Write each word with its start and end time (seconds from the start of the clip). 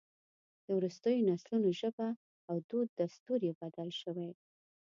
د 0.65 0.67
وروستیو 0.77 1.25
نسلونو 1.29 1.69
ژبه 1.79 2.07
او 2.49 2.55
دود 2.69 2.87
دستور 3.01 3.39
یې 3.47 3.53
بدل 3.61 3.89
شوی. 4.01 4.29